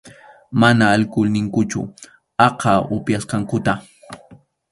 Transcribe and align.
Mana 0.61 0.85
alkul 0.93 1.27
ninkuchu 1.33 1.81
aqha 2.47 2.73
upyasqankuta. 2.95 3.73